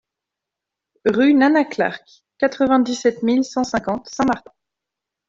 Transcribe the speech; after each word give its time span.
RUE 1.05 1.35
NANA 1.35 1.65
CLARK, 1.65 2.01
quatre-vingt-dix-sept 2.39 3.21
mille 3.21 3.43
cent 3.45 3.63
cinquante 3.63 4.09
Saint 4.09 4.25
Martin 4.25 4.51